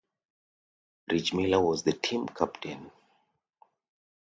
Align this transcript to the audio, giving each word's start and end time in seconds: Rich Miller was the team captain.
Rich 1.11 1.31
Miller 1.35 1.61
was 1.61 1.83
the 1.83 1.93
team 1.93 2.25
captain. 2.27 2.89